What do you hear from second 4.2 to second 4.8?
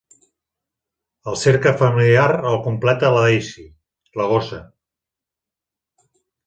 la gossa.